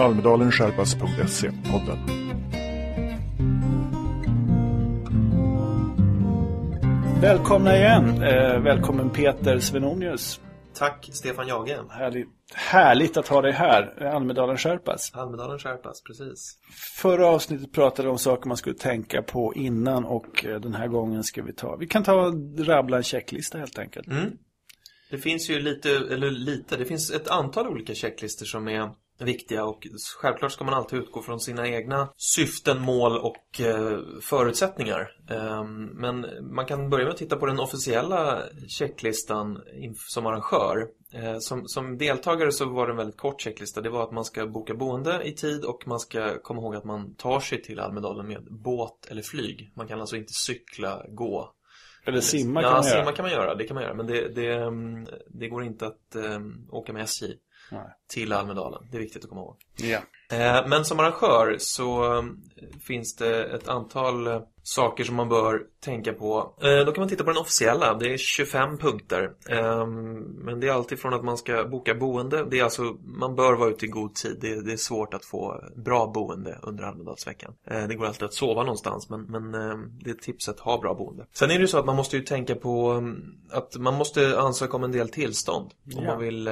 Almedalensherpas.se-podden. 0.00 1.98
Välkomna 7.20 7.76
igen. 7.76 8.22
Eh, 8.22 8.60
välkommen 8.60 9.10
Peter 9.10 9.58
Svenonius. 9.58 10.40
Tack 10.74 11.08
Stefan 11.12 11.48
Jage. 11.48 11.78
Härligt, 11.90 12.28
härligt 12.54 13.16
att 13.16 13.28
ha 13.28 13.42
dig 13.42 13.52
här. 13.52 14.06
Almedalen 14.06 14.56
Sherpas. 14.56 15.10
Almedalen 15.14 15.58
Sherpas, 15.58 16.02
precis. 16.02 16.58
Förra 16.96 17.26
avsnittet 17.26 17.72
pratade 17.72 18.08
vi 18.08 18.12
om 18.12 18.18
saker 18.18 18.48
man 18.48 18.56
skulle 18.56 18.76
tänka 18.76 19.22
på 19.22 19.54
innan 19.54 20.04
och 20.04 20.44
eh, 20.44 20.60
den 20.60 20.74
här 20.74 20.88
gången 20.88 21.24
ska 21.24 21.42
vi 21.42 21.52
ta, 21.52 21.76
vi 21.76 21.86
kan 21.86 22.02
ta 22.02 22.32
rabbla 22.58 22.96
en 22.96 23.02
checklista 23.02 23.58
helt 23.58 23.78
enkelt. 23.78 24.06
Mm. 24.06 24.30
Det 25.10 25.18
finns 25.18 25.50
ju 25.50 25.60
lite, 25.60 25.90
eller 25.90 26.30
lite, 26.30 26.76
det 26.76 26.84
finns 26.84 27.10
ett 27.10 27.28
antal 27.28 27.68
olika 27.68 27.94
checklistor 27.94 28.46
som 28.46 28.68
är 28.68 28.90
viktiga 29.20 29.64
och 29.64 29.86
självklart 30.20 30.52
ska 30.52 30.64
man 30.64 30.74
alltid 30.74 30.98
utgå 30.98 31.22
från 31.22 31.40
sina 31.40 31.68
egna 31.68 32.08
syften, 32.16 32.80
mål 32.80 33.18
och 33.18 33.60
eh, 33.60 33.98
förutsättningar. 34.22 35.12
Eh, 35.30 35.64
men 35.92 36.26
man 36.54 36.66
kan 36.66 36.90
börja 36.90 37.04
med 37.04 37.12
att 37.12 37.18
titta 37.18 37.36
på 37.36 37.46
den 37.46 37.60
officiella 37.60 38.42
checklistan 38.68 39.62
som 40.08 40.26
arrangör. 40.26 40.88
Eh, 41.12 41.38
som, 41.38 41.68
som, 41.68 41.98
deltagare 41.98 42.52
så 42.52 42.68
var 42.68 42.86
det 42.86 42.92
en 42.92 42.96
väldigt 42.96 43.16
kort 43.16 43.40
checklista. 43.40 43.80
Det 43.80 43.90
var 43.90 44.02
att 44.02 44.12
man 44.12 44.24
ska 44.24 44.46
boka 44.46 44.74
boende 44.74 45.22
i 45.24 45.34
tid 45.34 45.64
och 45.64 45.82
man 45.86 46.00
ska 46.00 46.38
komma 46.42 46.60
ihåg 46.60 46.76
att 46.76 46.84
man 46.84 47.14
tar 47.14 47.40
sig 47.40 47.62
till 47.62 47.80
Almedalen 47.80 48.28
med 48.28 48.46
båt 48.50 49.06
eller 49.10 49.22
flyg. 49.22 49.72
Man 49.76 49.86
kan 49.86 50.00
alltså 50.00 50.16
inte 50.16 50.32
cykla, 50.32 51.04
gå 51.08 51.54
eller 52.04 52.20
simma 52.20 52.62
kan 52.62 52.70
ja, 52.70 52.76
man 52.76 52.86
göra. 52.86 53.00
simma 53.00 53.12
kan 53.12 53.22
man 53.22 53.32
göra. 53.32 53.54
Det 53.54 53.64
kan 53.64 53.74
man 53.74 53.84
göra. 53.84 53.94
Men 53.94 54.06
det, 54.06 54.28
det, 54.28 54.52
mm, 54.52 55.06
det 55.28 55.48
går 55.48 55.64
inte 55.64 55.86
att 55.86 56.16
um, 56.16 56.68
åka 56.70 56.92
med 56.92 57.02
SJ 57.02 57.26
Nej. 57.70 57.86
till 58.08 58.32
Almedalen. 58.32 58.88
Det 58.90 58.96
är 58.96 59.00
viktigt 59.00 59.24
att 59.24 59.28
komma 59.30 59.40
ihåg. 59.40 59.56
Ja. 59.76 60.00
Eh, 60.30 60.66
men 60.66 60.84
som 60.84 61.00
arrangör 61.00 61.56
så 61.58 62.04
um, 62.04 62.40
finns 62.86 63.16
det 63.16 63.44
ett 63.44 63.68
antal 63.68 64.28
uh, 64.28 64.42
saker 64.62 65.04
som 65.04 65.16
man 65.16 65.28
bör 65.28 65.62
tänka 65.80 66.12
på. 66.12 66.54
Eh, 66.62 66.84
då 66.86 66.92
kan 66.92 67.02
man 67.02 67.08
titta 67.08 67.24
på 67.24 67.30
den 67.30 67.40
officiella. 67.40 67.94
Det 67.94 68.12
är 68.12 68.16
25 68.16 68.78
punkter. 68.78 69.30
Eh, 69.48 69.86
men 69.86 70.60
det 70.60 70.68
är 70.68 70.72
alltid 70.72 70.98
från 70.98 71.14
att 71.14 71.24
man 71.24 71.38
ska 71.38 71.64
boka 71.64 71.94
boende. 71.94 72.46
Det 72.50 72.58
är 72.58 72.64
alltså, 72.64 72.82
man 73.02 73.34
bör 73.34 73.52
vara 73.52 73.70
ute 73.70 73.86
i 73.86 73.88
god 73.88 74.14
tid. 74.14 74.38
Det 74.40 74.72
är, 74.72 74.76
svårt 74.80 75.14
att 75.14 75.24
få 75.24 75.64
bra 75.76 76.06
boende 76.14 76.58
under 76.62 76.84
Almedalsveckan. 76.84 77.54
Eh, 77.66 77.88
det 77.88 77.94
går 77.94 78.06
alltid 78.06 78.22
att 78.22 78.34
sova 78.34 78.62
någonstans 78.62 79.10
men, 79.10 79.22
men 79.22 79.52
det 80.04 80.10
är 80.10 80.14
tipset 80.14 80.54
att 80.54 80.60
ha 80.60 80.80
bra 80.80 80.94
boende. 80.94 81.26
Sen 81.32 81.50
är 81.50 81.58
det 81.58 81.68
så 81.68 81.78
att 81.78 81.86
man 81.86 81.96
måste 81.96 82.16
ju 82.16 82.22
tänka 82.22 82.54
på 82.54 82.92
um, 82.92 83.34
att 83.50 83.76
man 83.76 83.94
måste 83.94 84.40
ansöka 84.40 84.76
om 84.76 84.84
en 84.84 84.92
del 84.92 85.08
tillstånd. 85.08 85.70
Om 85.96 86.04
ja. 86.04 86.10
man 86.10 86.18
vill 86.18 86.48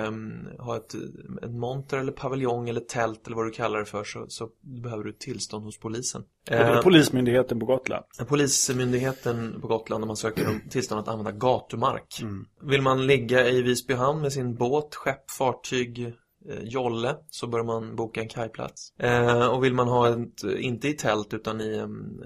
ha 0.59 0.77
ett, 0.77 0.95
en 1.43 1.59
monter 1.59 1.99
eller 1.99 2.13
paviljong 2.13 2.69
eller 2.69 2.81
tält 2.81 3.27
eller 3.27 3.37
vad 3.37 3.47
du 3.47 3.51
kallar 3.51 3.68
det 3.77 3.85
för 3.85 4.05
så, 4.05 4.27
så 4.29 4.49
behöver 4.61 5.05
du 5.05 5.13
tillstånd 5.13 5.65
hos 5.65 5.79
polisen. 5.79 6.25
Eh, 6.51 6.81
Polismyndigheten 6.81 7.61
på 7.61 7.67
Gotland. 7.67 8.05
Polismyndigheten 8.29 9.61
på 9.61 9.69
Gotland 9.69 10.01
när 10.01 10.07
man 10.07 10.17
söker 10.17 10.49
om 10.49 10.61
tillstånd 10.71 11.01
att 11.01 11.09
använda 11.09 11.33
gatumark. 11.33 12.21
Mm. 12.23 12.47
Vill 12.63 12.83
man 12.83 13.07
ligga 13.07 13.49
i 13.49 13.63
Visby 13.63 13.95
hamn 13.95 14.21
med 14.21 14.33
sin 14.33 14.55
båt, 14.55 14.95
skepp, 14.95 15.31
fartyg, 15.31 16.07
eh, 16.49 16.63
jolle 16.63 17.17
så 17.31 17.47
bör 17.47 17.63
man 17.63 17.97
boka 17.97 18.21
en 18.21 18.29
kajplats. 18.29 18.93
Eh, 18.99 19.47
och 19.47 19.65
vill 19.65 19.75
man 19.75 19.89
ha 19.89 20.09
ett, 20.09 20.45
inte 20.59 20.89
i 20.89 20.93
tält 20.93 21.35
utan 21.35 21.61
i 21.61 21.77
en 21.77 22.23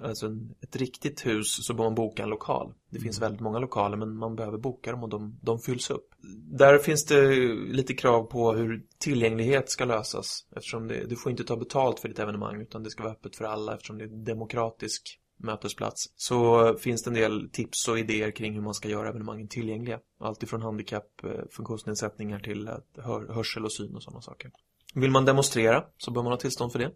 alltså 0.00 0.36
ett 0.60 0.76
riktigt 0.76 1.26
hus 1.26 1.66
så 1.66 1.74
bör 1.74 1.84
man 1.84 1.94
boka 1.94 2.22
en 2.22 2.28
lokal. 2.28 2.74
Det 2.90 3.00
finns 3.00 3.18
mm. 3.18 3.26
väldigt 3.26 3.40
många 3.40 3.58
lokaler 3.58 3.96
men 3.96 4.16
man 4.16 4.36
behöver 4.36 4.58
boka 4.58 4.90
dem 4.90 5.02
och 5.02 5.08
de, 5.08 5.38
de 5.42 5.58
fylls 5.58 5.90
upp. 5.90 6.14
Där 6.58 6.78
finns 6.78 7.04
det 7.04 7.34
lite 7.54 7.94
krav 7.94 8.22
på 8.22 8.52
hur 8.52 8.86
tillgänglighet 8.98 9.70
ska 9.70 9.84
lösas 9.84 10.46
eftersom 10.56 10.88
det, 10.88 11.06
du 11.06 11.16
får 11.16 11.30
inte 11.30 11.44
ta 11.44 11.56
betalt 11.56 12.00
för 12.00 12.08
ditt 12.08 12.18
evenemang 12.18 12.60
utan 12.60 12.82
det 12.82 12.90
ska 12.90 13.02
vara 13.02 13.12
öppet 13.12 13.36
för 13.36 13.44
alla 13.44 13.74
eftersom 13.74 13.98
det 13.98 14.04
är 14.04 14.08
demokratisk 14.08 15.20
mötesplats 15.38 16.12
så 16.16 16.74
finns 16.76 17.02
det 17.02 17.10
en 17.10 17.14
del 17.14 17.50
tips 17.52 17.88
och 17.88 17.98
idéer 17.98 18.30
kring 18.30 18.54
hur 18.54 18.60
man 18.60 18.74
ska 18.74 18.88
göra 18.88 19.08
evenemangen 19.08 19.48
tillgängliga. 19.48 20.00
Allt 20.20 20.42
ifrån 20.42 20.62
handikapp, 20.62 21.24
eh, 21.24 21.30
funktionsnedsättningar 21.50 22.40
till 22.40 22.70
hör, 22.96 23.34
hörsel 23.34 23.64
och 23.64 23.72
syn 23.72 23.94
och 23.94 24.02
sådana 24.02 24.20
saker. 24.20 24.50
Vill 24.94 25.10
man 25.10 25.24
demonstrera 25.24 25.84
så 25.96 26.10
bör 26.10 26.22
man 26.22 26.32
ha 26.32 26.38
tillstånd 26.38 26.72
för 26.72 26.78
det. 26.78 26.90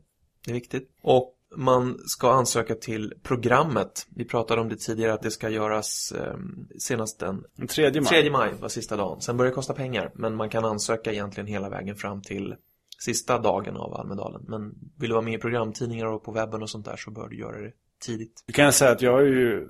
Det 0.45 0.51
är 0.51 0.55
viktigt. 0.55 0.91
Och 1.03 1.39
man 1.57 1.99
ska 2.07 2.33
ansöka 2.33 2.75
till 2.75 3.15
programmet. 3.23 4.07
Vi 4.17 4.25
pratade 4.25 4.61
om 4.61 4.69
det 4.69 4.77
tidigare 4.77 5.13
att 5.13 5.23
det 5.23 5.31
ska 5.31 5.49
göras 5.49 6.13
eh, 6.13 6.37
senast 6.79 7.19
den 7.19 7.45
3 7.69 8.01
maj. 8.01 8.23
3 8.23 8.31
maj 8.31 8.53
var 8.61 8.69
sista 8.69 8.97
dagen. 8.97 9.21
Sen 9.21 9.37
börjar 9.37 9.51
det 9.51 9.55
kosta 9.55 9.75
pengar. 9.75 10.13
Men 10.15 10.35
man 10.35 10.49
kan 10.49 10.65
ansöka 10.65 11.13
egentligen 11.13 11.47
hela 11.47 11.69
vägen 11.69 11.97
fram 11.97 12.23
till 12.23 12.55
sista 12.99 13.39
dagen 13.39 13.77
av 13.77 13.95
Almedalen. 13.95 14.45
Men 14.49 14.75
vill 14.99 15.09
du 15.09 15.15
vara 15.15 15.25
med 15.25 15.35
i 15.35 15.39
programtidningar 15.39 16.07
och 16.07 16.25
på 16.25 16.33
webben 16.33 16.63
och 16.63 16.71
sånt 16.71 16.85
där 16.85 16.97
så 16.97 17.11
bör 17.11 17.29
du 17.29 17.39
göra 17.39 17.61
det 17.61 17.73
tidigt. 18.03 18.45
Du 18.47 18.53
kan 18.53 18.73
säga 18.73 18.91
att 18.91 19.03
jag 19.03 19.13
har 19.13 19.23
ju 19.23 19.69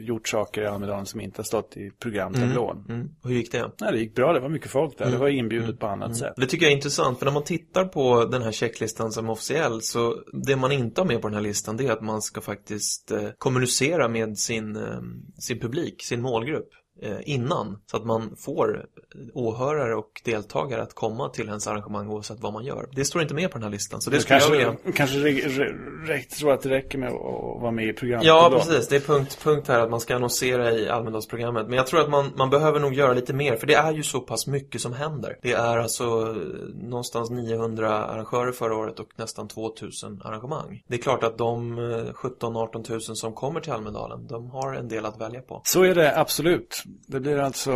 gjort 0.00 0.28
saker 0.28 0.62
i 0.62 0.66
Almedalen 0.66 1.06
som 1.06 1.20
inte 1.20 1.38
har 1.38 1.44
stått 1.44 1.76
i 1.76 1.90
programtablån. 1.90 2.84
Mm, 2.88 3.00
mm. 3.00 3.10
Hur 3.24 3.34
gick 3.34 3.52
det? 3.52 3.70
Nej, 3.80 3.92
det 3.92 3.98
gick 3.98 4.14
bra. 4.14 4.32
Det 4.32 4.40
var 4.40 4.48
mycket 4.48 4.70
folk 4.70 4.98
där. 4.98 5.04
Mm, 5.04 5.14
det 5.14 5.20
var 5.20 5.28
inbjudet 5.28 5.68
mm, 5.68 5.78
på 5.78 5.86
annat 5.86 6.06
mm. 6.06 6.14
sätt. 6.14 6.32
Det 6.36 6.46
tycker 6.46 6.66
jag 6.66 6.72
är 6.72 6.76
intressant. 6.76 7.18
För 7.18 7.26
när 7.26 7.32
man 7.32 7.44
tittar 7.44 7.84
på 7.84 8.24
den 8.24 8.42
här 8.42 8.52
checklistan 8.52 9.12
som 9.12 9.30
officiell 9.30 9.82
så 9.82 10.16
det 10.32 10.56
man 10.56 10.72
inte 10.72 11.00
har 11.00 11.06
med 11.08 11.22
på 11.22 11.28
den 11.28 11.34
här 11.34 11.42
listan 11.42 11.76
det 11.76 11.86
är 11.86 11.92
att 11.92 12.02
man 12.02 12.22
ska 12.22 12.40
faktiskt 12.40 13.10
eh, 13.10 13.28
kommunicera 13.38 14.08
med 14.08 14.38
sin, 14.38 14.76
eh, 14.76 15.00
sin 15.38 15.60
publik, 15.60 16.02
sin 16.02 16.22
målgrupp. 16.22 16.68
Eh, 17.04 17.18
innan 17.24 17.78
så 17.86 17.96
att 17.96 18.04
man 18.04 18.36
får 18.36 18.86
åhörare 19.34 19.94
och 19.94 20.20
deltagare 20.24 20.82
att 20.82 20.94
komma 20.94 21.28
till 21.28 21.48
ens 21.48 21.66
arrangemang 21.66 22.08
oavsett 22.08 22.40
vad 22.40 22.52
man 22.52 22.64
gör. 22.64 22.88
Det 22.92 23.04
står 23.04 23.22
inte 23.22 23.34
med 23.34 23.50
på 23.50 23.58
den 23.58 23.62
här 23.62 23.70
listan. 23.70 24.00
Så 24.00 24.10
det 24.10 24.20
skulle 24.20 24.40
kanske, 24.40 24.56
jag 24.56 24.76
vilja... 24.84 24.92
kanske 24.96 25.18
rätt 26.12 26.30
tror 26.30 26.52
att 26.52 26.60
det 26.60 26.68
räcker 26.68 26.98
med 26.98 27.08
att 27.08 27.60
vara 27.62 27.70
med 27.70 27.86
i 27.86 27.92
programmet. 27.92 28.26
Ja, 28.26 28.50
precis. 28.52 28.88
Det 28.88 28.96
är 28.96 29.00
punkt, 29.00 29.38
punkt 29.42 29.68
här 29.68 29.78
att 29.78 29.90
man 29.90 30.00
ska 30.00 30.16
annonsera 30.16 30.72
i 30.72 30.88
Almedalsprogrammet. 30.88 31.66
Men 31.66 31.76
jag 31.76 31.86
tror 31.86 32.00
att 32.00 32.10
man, 32.10 32.32
man 32.36 32.50
behöver 32.50 32.80
nog 32.80 32.94
göra 32.94 33.12
lite 33.12 33.32
mer 33.32 33.56
för 33.56 33.66
det 33.66 33.74
är 33.74 33.92
ju 33.92 34.02
så 34.02 34.20
pass 34.20 34.46
mycket 34.46 34.80
som 34.80 34.92
händer. 34.92 35.38
Det 35.42 35.52
är 35.52 35.78
alltså 35.78 36.04
eh, 36.04 36.34
någonstans 36.74 37.30
900 37.30 38.04
arrangörer 38.04 38.52
förra 38.52 38.76
året 38.76 39.00
och 39.00 39.08
nästan 39.16 39.48
2000 39.48 40.22
arrangemang. 40.24 40.82
Det 40.88 40.94
är 40.94 41.02
klart 41.02 41.24
att 41.24 41.38
de 41.38 41.78
17-18 41.78 42.90
000 42.90 43.00
som 43.00 43.32
kommer 43.32 43.60
till 43.60 43.72
Almedalen, 43.72 44.26
de 44.26 44.50
har 44.50 44.74
en 44.74 44.88
del 44.88 45.06
att 45.06 45.20
välja 45.20 45.40
på. 45.40 45.60
Så 45.64 45.82
är 45.82 45.94
det 45.94 46.18
absolut. 46.18 46.84
Det 47.06 47.20
blir 47.20 47.38
alltså, 47.38 47.72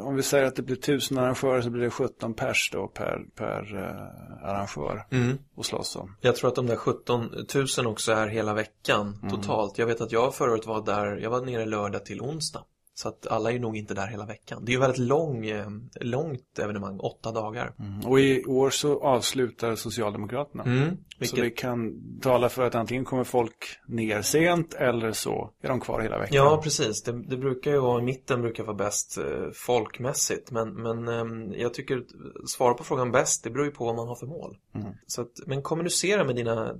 om 0.00 0.16
vi 0.16 0.22
säger 0.22 0.44
att 0.44 0.56
det 0.56 0.62
blir 0.62 0.76
tusen 0.76 1.18
arrangörer 1.18 1.62
så 1.62 1.70
blir 1.70 1.82
det 1.82 1.90
17 1.90 2.34
pers 2.34 2.70
då 2.72 2.88
per, 2.88 3.18
per 3.34 3.74
uh, 3.74 4.48
arrangör 4.48 5.06
mm. 5.10 5.38
att 5.56 5.66
slåss 5.66 5.96
om. 5.96 6.16
Jag 6.20 6.36
tror 6.36 6.48
att 6.48 6.56
de 6.56 6.66
där 6.66 6.76
17 6.76 7.30
000 7.78 7.86
också 7.86 8.12
är 8.12 8.26
hela 8.26 8.54
veckan 8.54 9.18
mm. 9.22 9.30
totalt. 9.30 9.78
Jag 9.78 9.86
vet 9.86 10.00
att 10.00 10.12
jag 10.12 10.34
förut 10.34 10.66
var 10.66 10.84
där, 10.84 11.16
jag 11.16 11.30
var 11.30 11.40
nere 11.40 11.66
lördag 11.66 12.04
till 12.04 12.20
onsdag. 12.20 12.64
Så 12.98 13.08
att 13.08 13.26
alla 13.26 13.52
är 13.52 13.58
nog 13.58 13.76
inte 13.76 13.94
där 13.94 14.06
hela 14.06 14.26
veckan. 14.26 14.64
Det 14.64 14.70
är 14.70 14.74
ju 14.74 14.80
väldigt 14.80 15.00
lång, 15.00 15.46
eh, 15.46 15.66
långt 16.00 16.58
evenemang, 16.58 16.98
åtta 17.00 17.32
dagar. 17.32 17.74
Mm. 17.78 18.06
Och 18.06 18.20
i 18.20 18.44
år 18.44 18.70
så 18.70 19.02
avslutar 19.02 19.74
Socialdemokraterna. 19.74 20.64
Mm. 20.64 20.96
Vilket... 21.18 21.38
Så 21.38 21.42
vi 21.42 21.50
kan 21.50 21.92
tala 22.20 22.48
för 22.48 22.62
att 22.62 22.74
antingen 22.74 23.04
kommer 23.04 23.24
folk 23.24 23.78
ner 23.88 24.22
sent 24.22 24.74
eller 24.74 25.12
så 25.12 25.50
är 25.62 25.68
de 25.68 25.80
kvar 25.80 26.00
hela 26.00 26.18
veckan. 26.18 26.36
Ja, 26.36 26.60
precis. 26.62 27.02
Det, 27.02 27.22
det 27.28 27.36
brukar 27.36 27.70
ju 27.70 27.78
vara, 27.78 28.00
i 28.00 28.04
mitten 28.04 28.42
brukar 28.42 28.64
vara 28.64 28.76
bäst 28.76 29.18
eh, 29.18 29.24
folkmässigt. 29.54 30.50
Men, 30.50 30.74
men 30.74 31.08
eh, 31.08 31.60
jag 31.60 31.74
tycker 31.74 32.04
svara 32.46 32.74
på 32.74 32.84
frågan 32.84 33.12
bäst, 33.12 33.44
det 33.44 33.50
beror 33.50 33.66
ju 33.66 33.72
på 33.72 33.84
vad 33.84 33.96
man 33.96 34.08
har 34.08 34.16
för 34.16 34.26
mål. 34.26 34.56
Mm. 34.74 34.86
Så 35.06 35.22
att, 35.22 35.32
men 35.46 35.62
kommunicera 35.62 36.24
med 36.24 36.36
dina, 36.36 36.74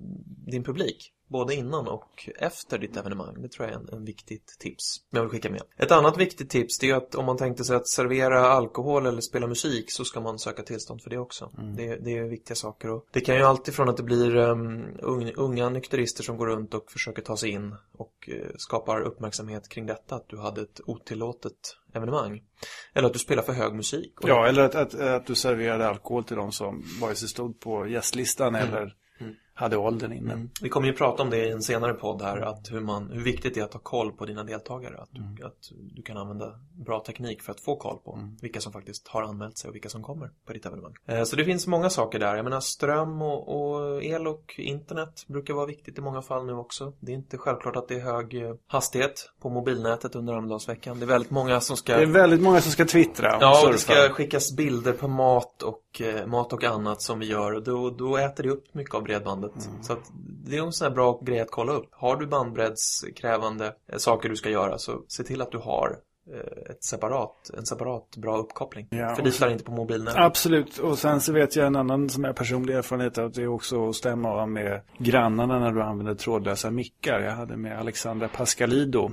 din 0.47 0.65
publik 0.65 1.13
både 1.29 1.55
innan 1.55 1.89
och 1.89 2.29
efter 2.39 2.79
ditt 2.79 2.97
evenemang. 2.97 3.43
Det 3.43 3.49
tror 3.49 3.69
jag 3.69 3.75
är 3.75 3.81
en, 3.81 3.89
en 3.93 4.05
viktigt 4.05 4.57
tips 4.59 4.97
jag 5.11 5.21
vill 5.21 5.31
skicka 5.31 5.51
med. 5.51 5.63
Ett 5.77 5.93
annat 5.93 6.17
viktigt 6.19 6.51
tips 6.51 6.79
det 6.79 6.91
är 6.91 6.95
att 6.95 7.15
om 7.15 7.25
man 7.25 7.37
tänkte 7.37 7.65
sig 7.65 7.77
att 7.77 7.89
servera 7.89 8.41
alkohol 8.41 9.07
eller 9.07 9.21
spela 9.21 9.47
musik 9.47 9.93
så 9.93 10.05
ska 10.05 10.21
man 10.21 10.39
söka 10.39 10.63
tillstånd 10.63 11.03
för 11.03 11.11
det 11.11 11.19
också. 11.19 11.53
Mm. 11.59 11.77
Det, 11.77 11.97
det, 11.97 12.19
är 12.19 12.25
viktiga 12.25 12.55
saker. 12.55 12.91
Och 12.91 13.07
det 13.13 13.21
kan 13.21 13.37
ju 13.37 13.43
alltid 13.43 13.75
från 13.75 13.89
att 13.89 13.97
det 13.97 14.03
blir 14.03 14.37
um, 14.37 14.85
unga 15.37 15.69
nykterister 15.69 16.23
som 16.23 16.37
går 16.37 16.47
runt 16.47 16.75
och 16.75 16.91
försöker 16.93 17.23
ta 17.23 17.37
sig 17.37 17.51
in 17.51 17.75
och 17.93 18.29
uh, 18.29 18.51
skapar 18.57 19.01
uppmärksamhet 19.01 19.69
kring 19.69 19.87
detta. 19.87 20.15
Att 20.15 20.29
du 20.29 20.39
hade 20.39 20.61
ett 20.61 20.81
otillåtet 20.87 21.77
evenemang. 21.95 22.43
Eller 22.95 23.07
att 23.07 23.13
du 23.13 23.19
spelar 23.19 23.43
för 23.43 23.53
hög 23.53 23.75
musik. 23.75 24.13
Ja, 24.21 24.47
eller 24.47 24.63
att, 24.63 24.75
att, 24.75 24.95
att, 24.95 25.27
du 25.27 25.35
serverade 25.35 25.89
alkohol 25.89 26.25
till 26.25 26.37
de 26.37 26.53
som 26.53 26.85
vare 27.01 27.15
sig 27.15 27.29
stod 27.29 27.61
på 27.61 27.87
gästlistan 27.87 28.55
mm. 28.55 28.69
eller 28.69 28.95
hade 29.57 29.77
åldern 29.77 30.13
inne. 30.13 30.33
Mm. 30.33 30.51
Vi 30.63 30.69
kommer 30.69 30.87
ju 30.87 30.93
prata 30.93 31.23
om 31.23 31.31
det 31.31 31.47
i 31.47 31.51
en 31.51 31.63
senare 31.63 31.95
podd 31.95 32.23
här, 32.23 32.41
att 32.41 32.73
hur, 32.73 32.81
man, 32.81 33.11
hur 33.11 33.23
viktigt 33.23 33.55
det 33.55 33.61
är 33.61 33.65
att 33.65 33.73
ha 33.73 33.81
koll 33.81 34.13
på 34.13 34.27
dina 34.27 34.45
deltagare. 34.45 34.99
Att 34.99 35.09
du, 35.13 35.21
mm. 35.21 35.47
att 35.47 35.73
du 35.95 36.03
kan 36.03 36.17
använda 36.17 36.59
bra 36.73 37.01
teknik 37.01 37.43
för 37.43 37.53
att 37.53 37.61
få 37.61 37.77
koll 37.77 37.99
på 38.05 38.15
mm. 38.15 38.37
vilka 38.43 38.61
som 38.61 38.73
faktiskt 38.73 39.09
har 39.09 39.23
anmält 39.23 39.59
sig 39.59 39.69
och 39.69 39.75
vilka 39.75 39.89
som 39.89 40.03
kommer 40.03 40.31
på 40.47 40.53
ditt 40.53 40.67
evenemang. 40.67 40.95
Eh, 41.07 41.25
så 41.25 41.37
det 41.37 41.45
finns 41.45 41.67
många 41.67 41.91
saker 41.91 42.19
där. 42.19 42.37
Jag 42.37 42.45
menar 42.45 42.61
ström 42.61 43.23
och, 43.23 43.49
och, 43.49 44.05
el 44.05 44.27
och 44.27 44.55
internet 44.59 45.25
brukar 45.29 45.55
vara 45.55 45.67
viktigt 45.67 45.99
i 45.99 46.01
många 46.01 46.23
fall 46.23 46.47
nu 46.47 46.53
också. 46.53 46.93
Det 47.01 47.13
är 47.13 47.17
inte 47.17 47.39
självklart 47.39 47.77
att 47.77 47.89
det 47.89 47.95
är 47.95 48.01
hög 48.01 48.43
eh, 48.43 48.55
hastighet 48.67 49.31
på 49.41 49.49
mobilnätet 49.51 50.15
under 50.15 50.35
Almedalsveckan. 50.35 50.99
Det 50.99 51.05
är 51.05 51.09
väldigt 51.09 51.31
många 51.31 51.61
som 51.61 51.77
ska... 51.77 51.97
Det 51.97 52.03
är 52.03 52.07
väldigt 52.07 52.41
många 52.41 52.61
som 52.61 52.73
ska 52.73 52.85
twittra. 52.85 53.39
Ja, 53.41 53.67
och 53.67 53.73
det 53.73 53.79
ska 53.79 54.09
skickas 54.09 54.57
bilder 54.57 54.93
på 54.93 55.09
mat 55.09 55.63
och, 55.63 56.01
eh, 56.01 56.27
mat 56.27 56.53
och 56.53 56.65
annat 56.65 57.03
som 57.03 57.19
vi 57.19 57.27
gör. 57.27 57.53
Och 57.53 57.63
då, 57.63 57.91
då 57.91 58.17
äter 58.17 58.45
det 58.45 58.51
upp 58.51 58.75
mycket 58.75 58.95
av 58.95 59.03
bredbandet. 59.03 59.46
Mm. 59.53 59.83
Så 59.83 59.93
att 59.93 60.13
det 60.45 60.57
är 60.57 60.63
en 60.63 60.73
sån 60.73 60.89
här 60.89 60.95
bra 60.95 61.21
grej 61.23 61.41
att 61.41 61.51
kolla 61.51 61.73
upp. 61.73 61.89
Har 61.91 62.17
du 62.17 62.27
bandbreddskrävande 62.27 63.67
eh, 63.93 63.99
saker 63.99 64.29
du 64.29 64.37
ska 64.37 64.51
göra 64.51 64.79
så 64.79 65.05
se 65.09 65.23
till 65.23 65.43
att 65.43 65.53
du 65.53 65.59
har 65.59 65.99
eh, 66.33 66.71
ett 66.71 66.85
separat, 66.85 67.51
en 67.59 67.67
separat 67.67 68.17
bra 68.17 68.39
uppkoppling. 68.39 68.89
Ja, 68.91 69.15
Förlitar 69.15 69.51
inte 69.51 69.65
på 69.65 69.73
mobilnätet. 69.73 70.21
Absolut, 70.21 70.79
och 70.79 70.99
sen 70.99 71.21
så 71.21 71.33
vet 71.33 71.57
jag 71.57 71.67
en 71.67 71.77
annan 71.77 72.09
som 72.09 72.25
är 72.25 72.33
personlig 72.33 72.75
erfarenhet 72.75 73.19
att 73.19 73.35
det 73.35 73.43
är 73.43 73.47
också 73.47 73.89
att 73.89 73.97
stämma 73.97 74.29
av 74.29 74.49
med 74.49 74.83
grannarna 74.99 75.59
när 75.59 75.73
du 75.73 75.83
använder 75.83 76.15
trådlösa 76.15 76.71
mickar. 76.71 77.21
Jag 77.21 77.33
hade 77.33 77.57
med 77.57 77.79
Alexandra 77.79 78.29
Pascalido 78.29 79.11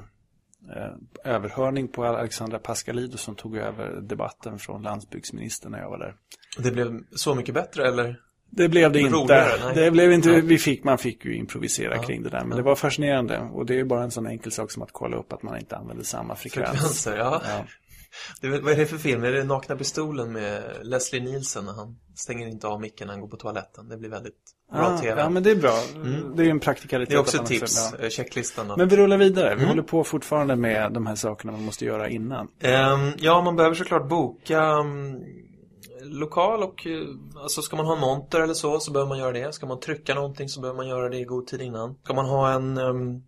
eh, 0.75 1.33
överhörning 1.33 1.87
på 1.87 2.05
Alexandra 2.05 2.59
Pascalido 2.59 3.17
som 3.17 3.35
tog 3.35 3.57
över 3.57 4.01
debatten 4.01 4.59
från 4.59 4.81
landsbygdsministern 4.81 5.71
när 5.71 5.79
jag 5.79 5.89
var 5.89 5.99
där. 5.99 6.15
Det 6.57 6.71
blev 6.71 7.03
så 7.11 7.35
mycket 7.35 7.55
bättre 7.55 7.87
eller? 7.87 8.19
Det 8.55 8.69
blev 8.69 8.91
det 8.91 8.99
inte. 8.99 9.73
Det 9.75 9.91
blev 9.91 10.13
inte 10.13 10.41
vi 10.41 10.57
fick, 10.57 10.83
man 10.83 10.97
fick 10.97 11.25
ju 11.25 11.35
improvisera 11.35 11.95
ja. 11.95 12.03
kring 12.03 12.23
det 12.23 12.29
där. 12.29 12.39
Men 12.39 12.49
ja. 12.49 12.55
det 12.55 12.61
var 12.61 12.75
fascinerande. 12.75 13.39
Och 13.39 13.65
det 13.65 13.79
är 13.79 13.83
bara 13.83 14.03
en 14.03 14.11
sån 14.11 14.27
enkel 14.27 14.51
sak 14.51 14.71
som 14.71 14.83
att 14.83 14.91
kolla 14.91 15.17
upp 15.17 15.33
att 15.33 15.43
man 15.43 15.57
inte 15.57 15.75
använder 15.75 16.03
samma 16.03 16.35
frekvens. 16.35 16.69
Frekvenser, 16.69 17.17
ja. 17.17 17.41
ja. 17.45 17.65
Det, 18.41 18.59
vad 18.59 18.73
är 18.73 18.77
det 18.77 18.85
för 18.85 18.97
film? 18.97 19.23
Är 19.23 19.31
det 19.31 19.43
Nakna 19.43 19.75
Pistolen 19.75 20.31
med 20.31 20.63
Leslie 20.81 21.23
Nielsen 21.23 21.65
när 21.65 21.73
han 21.73 21.95
stänger 22.15 22.47
inte 22.47 22.67
av 22.67 22.81
micken 22.81 23.07
när 23.07 23.13
han 23.13 23.21
går 23.21 23.27
på 23.27 23.37
toaletten? 23.37 23.89
Det 23.89 23.97
blir 23.97 24.09
väldigt 24.09 24.33
bra 24.71 24.85
ah, 24.85 24.97
tv. 24.97 25.21
Ja, 25.21 25.29
men 25.29 25.43
det 25.43 25.51
är 25.51 25.55
bra. 25.55 25.79
Mm. 25.95 26.35
Det 26.35 26.41
är 26.41 26.45
ju 26.45 26.51
en 26.51 26.59
praktikalitet. 26.59 27.09
Det 27.09 27.15
är 27.15 27.19
också 27.19 27.37
ett 27.37 27.45
tips, 27.45 27.93
ja. 28.01 28.09
checklistan. 28.09 28.73
Men 28.77 28.87
vi 28.87 28.97
rullar 28.97 29.17
vidare. 29.17 29.49
Vi 29.49 29.53
mm. 29.53 29.67
håller 29.67 29.83
på 29.83 30.03
fortfarande 30.03 30.55
med 30.55 30.93
de 30.93 31.05
här 31.05 31.15
sakerna 31.15 31.51
man 31.51 31.63
måste 31.63 31.85
göra 31.85 32.09
innan. 32.09 32.47
Um, 32.47 33.13
ja, 33.17 33.41
man 33.41 33.55
behöver 33.55 33.75
såklart 33.75 34.09
boka 34.09 34.71
um, 34.73 35.19
lokal 36.03 36.63
och 36.63 36.87
eh, 36.87 37.07
alltså 37.35 37.61
ska 37.61 37.75
man 37.75 37.85
ha 37.85 37.93
en 37.93 37.99
monter 37.99 38.41
eller 38.41 38.53
så 38.53 38.79
så 38.79 38.91
behöver 38.91 39.09
man 39.09 39.17
göra 39.17 39.31
det. 39.31 39.53
Ska 39.53 39.65
man 39.65 39.79
trycka 39.79 40.15
någonting 40.15 40.49
så 40.49 40.61
behöver 40.61 40.77
man 40.77 40.87
göra 40.87 41.09
det 41.09 41.17
i 41.17 41.23
god 41.23 41.47
tid 41.47 41.61
innan. 41.61 41.95
Ska 42.03 42.13
man 42.13 42.25
ha 42.25 42.51
en, 42.51 42.77
en 42.77 43.23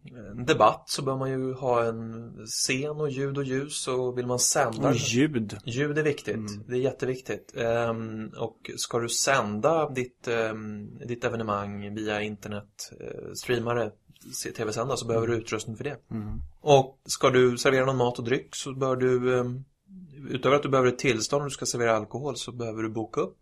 debatt 0.46 0.84
så 0.86 1.02
behöver 1.02 1.20
man 1.20 1.30
ju 1.30 1.54
ha 1.54 1.84
en 1.84 2.32
scen 2.46 3.02
och 3.02 3.10
ljud 3.10 3.38
och 3.38 3.44
ljus 3.44 3.88
och 3.88 4.18
vill 4.18 4.28
man 4.28 4.40
sända. 4.40 4.90
Och 4.90 4.96
ljud. 4.96 5.58
Ljud 5.66 5.98
är 5.98 6.04
viktigt. 6.04 6.36
Mm. 6.36 6.64
Det 6.68 6.76
är 6.76 6.80
jätteviktigt. 6.80 7.54
Um, 7.90 8.32
och 8.38 8.72
ska 8.78 9.00
du 9.00 9.10
sända 9.10 9.90
ditt, 9.90 10.28
um, 10.52 10.98
ditt 11.08 11.24
evenemang 11.24 11.96
via 11.96 12.22
internet, 12.22 12.92
uh, 13.02 13.34
streamare 13.34 13.92
tv-sända 14.58 14.98
så 14.98 15.08
behöver 15.08 15.28
du 15.28 15.36
utrustning 15.36 15.76
för 15.76 15.84
det. 15.84 15.98
Mm. 16.12 16.42
Och 16.62 17.00
ska 17.06 17.30
du 17.30 17.58
servera 17.58 17.86
någon 17.86 17.98
mat 17.98 18.20
och 18.20 18.26
dryck 18.26 18.56
så 18.56 18.74
bör 18.74 18.96
du 18.96 19.34
um, 19.34 19.66
utöver 20.30 20.56
att 20.56 20.64
du 20.64 20.70
behöver 20.70 20.90
ett 20.90 21.00
tillstånd 21.00 21.42
om 21.42 21.48
du 21.48 21.54
ska 21.54 21.66
servera 21.66 21.96
alkohol 21.96 22.36
så 22.36 22.52
behöver 22.52 22.84
du 22.84 22.90
boka 22.90 23.22
upp 23.22 23.38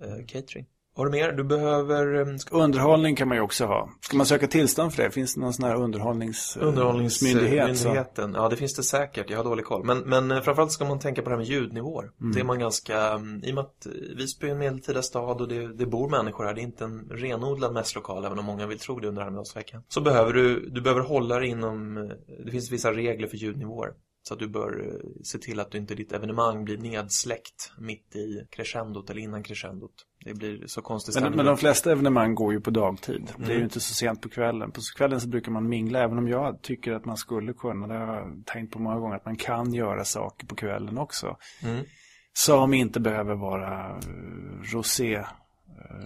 eh, 0.00 0.26
catering. 0.26 0.66
Har 0.96 1.04
du 1.04 1.10
mer? 1.10 1.32
Du 1.32 1.44
behöver... 1.44 2.14
Ehm, 2.14 2.38
Underhållning 2.50 3.16
kan 3.16 3.28
man 3.28 3.36
ju 3.36 3.42
också 3.42 3.66
ha. 3.66 3.90
Ska 4.00 4.16
man 4.16 4.26
söka 4.26 4.46
tillstånd 4.46 4.94
för 4.94 5.02
det? 5.02 5.10
Finns 5.10 5.34
det 5.34 5.40
någon 5.40 5.52
sån 5.52 5.64
här 5.64 5.74
underhållnings... 5.74 6.56
underhållningsmyndighet? 6.60 7.50
Underhållningsmyndigheten. 7.50 8.34
Ja, 8.34 8.48
det 8.48 8.56
finns 8.56 8.74
det 8.74 8.82
säkert. 8.82 9.30
Jag 9.30 9.36
har 9.36 9.44
dålig 9.44 9.64
koll. 9.64 9.84
Men, 9.84 9.98
men 9.98 10.30
eh, 10.30 10.40
framförallt 10.40 10.72
ska 10.72 10.84
man 10.84 10.98
tänka 10.98 11.22
på 11.22 11.30
det 11.30 11.36
här 11.36 11.40
med 11.40 11.46
ljudnivåer. 11.46 12.10
Mm. 12.20 12.32
Det 12.32 12.40
är 12.40 12.44
man 12.44 12.58
ganska... 12.58 13.00
Mm, 13.12 13.44
I 13.44 13.50
och 13.50 13.54
med 13.54 13.64
att 13.64 13.86
Visby 14.16 14.46
är 14.46 14.52
en 14.52 14.58
medeltida 14.58 15.02
stad 15.02 15.40
och 15.40 15.48
det, 15.48 15.74
det 15.74 15.86
bor 15.86 16.08
människor 16.08 16.44
här. 16.44 16.54
Det 16.54 16.60
är 16.60 16.62
inte 16.62 16.84
en 16.84 17.08
renodlad 17.10 17.72
mässlokal, 17.72 18.24
även 18.24 18.38
om 18.38 18.44
många 18.44 18.66
vill 18.66 18.78
tro 18.78 19.00
det 19.00 19.08
under 19.08 19.22
Almedalsveckan. 19.22 19.82
Så 19.88 20.00
behöver 20.00 20.32
du, 20.32 20.70
du 20.70 20.80
behöver 20.80 21.02
hålla 21.02 21.38
dig 21.38 21.48
inom... 21.48 21.96
Eh, 21.96 22.04
det 22.44 22.50
finns 22.50 22.70
vissa 22.70 22.92
regler 22.92 23.28
för 23.28 23.36
ljudnivåer. 23.36 23.92
Så 24.28 24.34
att 24.34 24.40
du 24.40 24.48
bör 24.48 24.88
eh, 24.88 25.22
se 25.24 25.38
till 25.38 25.60
att 25.60 25.70
du 25.70 25.78
inte 25.78 25.94
ditt 25.94 26.12
evenemang 26.12 26.64
blir 26.64 26.78
nedsläckt 26.78 27.72
mitt 27.78 28.16
i 28.16 28.46
crescendot 28.50 29.10
eller 29.10 29.20
innan 29.20 29.42
crescendot. 29.42 29.92
Det 30.24 30.34
blir 30.34 30.66
så 30.66 30.82
konstigt 30.82 31.22
men, 31.22 31.32
men 31.32 31.46
de 31.46 31.56
flesta 31.56 31.92
evenemang 31.92 32.34
går 32.34 32.52
ju 32.52 32.60
på 32.60 32.70
dagtid. 32.70 33.16
Mm. 33.16 33.32
Det 33.36 33.44
är 33.44 33.48
ju 33.48 33.54
mm. 33.54 33.64
inte 33.64 33.80
så 33.80 33.94
sent 33.94 34.22
på 34.22 34.28
kvällen. 34.28 34.72
På 34.72 34.80
kvällen 34.96 35.20
så 35.20 35.28
brukar 35.28 35.52
man 35.52 35.68
mingla, 35.68 36.02
även 36.02 36.18
om 36.18 36.28
jag 36.28 36.62
tycker 36.62 36.92
att 36.92 37.04
man 37.04 37.16
skulle 37.16 37.52
kunna, 37.52 37.86
det 37.86 37.94
har 37.94 38.14
jag 38.16 38.42
tänkt 38.46 38.72
på 38.72 38.78
många 38.78 38.98
gånger, 38.98 39.16
att 39.16 39.24
man 39.24 39.36
kan 39.36 39.74
göra 39.74 40.04
saker 40.04 40.46
på 40.46 40.54
kvällen 40.54 40.98
också. 40.98 41.36
Mm. 41.62 41.84
Som 42.32 42.74
inte 42.74 43.00
behöver 43.00 43.34
vara 43.34 43.96
uh, 43.96 44.62
rosé 44.72 45.24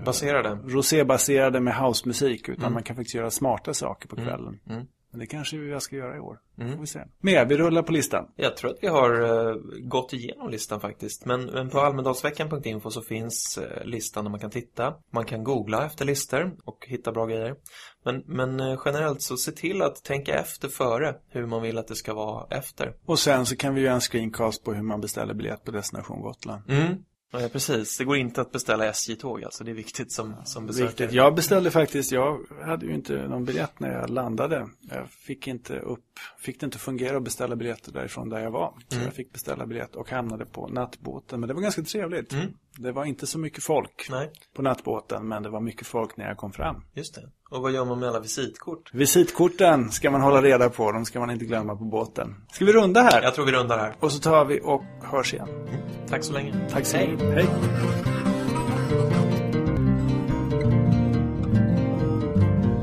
Baserade? 0.05 0.58
Rosébaserade 0.64 1.61
med 1.61 1.76
housemusik 1.76 2.49
utan 2.49 2.64
mm. 2.64 2.75
man 2.75 2.82
kan 2.82 2.96
faktiskt 2.96 3.14
göra 3.14 3.31
smarta 3.31 3.75
saker 3.75 4.08
på 4.08 4.17
mm. 4.17 4.28
kvällen. 4.28 4.61
Mm. 4.70 4.87
Men 5.11 5.21
det 5.21 5.27
kanske 5.27 5.57
vi 5.57 5.81
ska 5.81 5.97
göra 5.97 6.17
i 6.17 6.21
år. 6.21 6.39
Mm. 6.59 6.73
Får 6.73 6.81
vi 6.81 6.87
se. 6.87 7.01
Mer, 7.21 7.47
vi 7.47 7.57
rullar 7.57 7.83
på 7.83 7.93
listan. 7.93 8.27
Jag 8.37 8.57
tror 8.57 8.71
att 8.71 8.79
vi 8.81 8.87
har 8.87 9.21
uh, 9.21 9.57
gått 9.81 10.12
igenom 10.12 10.51
listan 10.51 10.81
faktiskt. 10.81 11.27
Men, 11.27 11.45
men 11.45 11.71
på 11.71 11.81
almedalsveckan.info 11.81 12.91
så 12.91 13.03
finns 13.03 13.59
uh, 13.59 13.85
listan 13.85 14.25
där 14.25 14.31
man 14.31 14.41
kan 14.41 14.51
titta. 14.51 14.95
Man 15.12 15.25
kan 15.25 15.45
googla 15.45 15.87
efter 15.87 16.05
listor 16.05 16.57
och 16.65 16.87
hitta 16.89 17.12
bra 17.12 17.27
grejer. 17.27 17.57
Men, 18.05 18.23
men 18.27 18.61
uh, 18.61 18.83
generellt 18.85 19.23
så 19.23 19.37
se 19.37 19.53
till 19.53 19.83
att 19.83 20.05
tänka 20.05 20.35
efter 20.35 20.69
före 20.69 21.15
hur 21.29 21.47
man 21.47 21.63
vill 21.63 21.79
att 21.79 21.89
det 21.89 21.97
ska 21.97 22.15
vara 22.15 22.59
efter. 22.59 22.95
Och 23.06 23.19
sen 23.19 23.47
så 23.47 23.56
kan 23.56 23.75
vi 23.75 23.81
göra 23.81 23.95
en 23.95 24.01
screencast 24.01 24.65
på 24.65 24.73
hur 24.73 24.83
man 24.83 25.01
beställer 25.01 25.35
biljett 25.35 25.65
på 25.65 25.71
Destination 25.71 26.23
Gotland. 26.23 26.63
Mm. 26.69 27.05
Ja, 27.32 27.49
precis. 27.53 27.99
Det 27.99 28.05
går 28.05 28.17
inte 28.17 28.41
att 28.41 28.53
beställa 28.53 28.87
SJ-tåg 28.87 29.44
alltså. 29.44 29.65
Det 29.65 29.71
är 29.71 29.75
viktigt 29.75 30.12
som, 30.12 30.35
som 30.44 30.67
besökare. 30.67 30.88
Viktigt. 30.88 31.12
Jag 31.12 31.35
beställde 31.35 31.71
faktiskt, 31.71 32.12
jag 32.12 32.41
hade 32.65 32.87
ju 32.87 32.94
inte 32.94 33.29
någon 33.29 33.44
biljett 33.44 33.81
när 33.81 33.93
jag 33.93 34.11
landade. 34.11 34.69
Jag 34.81 35.11
fick 35.11 35.47
inte 35.47 35.79
upp, 35.79 36.05
fick 36.38 36.61
det 36.61 36.65
inte 36.65 36.79
fungera 36.79 37.17
att 37.17 37.25
beställa 37.25 37.56
biljetter 37.56 37.93
därifrån 37.93 38.29
där 38.29 38.38
jag 38.38 38.50
var. 38.50 38.75
Så 38.88 38.94
mm. 38.94 39.06
jag 39.06 39.15
fick 39.15 39.32
beställa 39.32 39.67
biljett 39.67 39.97
och 39.97 40.11
hamnade 40.11 40.47
på 40.47 40.69
nattbåten. 40.69 41.41
Men 41.41 41.49
det 41.49 41.55
var 41.55 41.62
ganska 41.62 41.82
trevligt. 41.82 42.32
Mm. 42.32 42.47
Det 42.78 42.93
var 42.93 43.05
inte 43.05 43.26
så 43.26 43.38
mycket 43.38 43.64
folk 43.64 44.06
Nej. 44.11 44.31
på 44.56 44.62
nattbåten, 44.62 45.28
men 45.28 45.43
det 45.43 45.49
var 45.49 45.61
mycket 45.61 45.87
folk 45.87 46.17
när 46.17 46.28
jag 46.28 46.37
kom 46.37 46.52
fram. 46.52 46.84
Just 46.94 47.14
det. 47.14 47.22
Och 47.50 47.62
vad 47.62 47.72
gör 47.72 47.84
man 47.84 47.99
med 47.99 48.08
alla 48.08 48.20
visitkort? 48.20 48.94
Visitkorten 48.94 49.90
ska 49.90 50.11
man 50.11 50.20
hålla 50.20 50.43
reda 50.43 50.70
på. 50.70 50.93
De 50.93 51.05
ska 51.05 51.20
man 51.20 51.31
inte 51.31 51.44
glömma 51.44 51.76
på 51.76 51.84
båten. 51.84 52.34
Ska 52.52 52.64
vi 52.64 52.72
runda 52.72 53.00
här? 53.02 53.22
Jag 53.22 53.34
tror 53.34 53.46
vi 53.46 53.52
rundar 53.52 53.78
här. 53.78 53.94
Och 54.00 54.12
så 54.12 54.20
tar 54.20 54.44
vi 54.44 54.61
och 54.64 54.82
hörs 55.02 55.34
igen. 55.34 55.49
Mm. 55.49 55.81
Tack 56.08 56.25
så 56.25 56.32
länge. 56.32 56.69
Tack 56.70 56.87
så 56.87 56.96
länge. 56.96 57.34
Hej. 57.34 57.46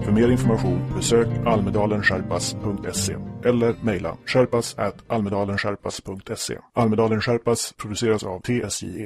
För 0.06 0.12
mer 0.12 0.32
information 0.32 0.94
besök 0.96 1.28
almedalensherpas.se 1.46 3.16
eller 3.46 3.76
mejla 3.82 4.18
sherpas 4.26 4.76
almedalensherpas.se. 5.08 6.58
Almedalen 6.74 7.22
Sherpas 7.22 7.74
produceras 7.78 8.24
av 8.24 8.40
TSJE. 8.40 9.06